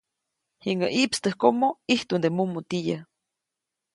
Jiŋäʼ 0.63 0.91
ʼiʼpstäjkomo, 0.95 1.67
ʼijtuʼnde 1.85 2.29
mumutiyä. 2.35 2.97